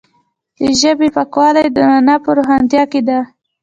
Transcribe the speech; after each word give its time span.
د 0.63 0.65
ژبې 0.81 1.07
پاکوالی 1.15 1.65
د 1.71 1.77
معنا 1.87 2.15
په 2.23 2.29
روښانتیا 2.37 2.83
کې 2.91 3.01
دی. 3.07 3.19